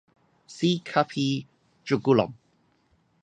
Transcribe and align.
See 0.47 0.79
"Carpe 0.83 1.45
Jugulum". 1.85 2.33